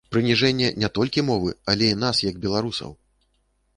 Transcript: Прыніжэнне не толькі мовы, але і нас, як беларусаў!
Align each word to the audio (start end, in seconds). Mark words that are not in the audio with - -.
Прыніжэнне 0.13 0.69
не 0.83 0.89
толькі 0.95 1.25
мовы, 1.29 1.53
але 1.73 1.91
і 1.91 1.99
нас, 2.05 2.25
як 2.31 2.43
беларусаў! 2.47 2.91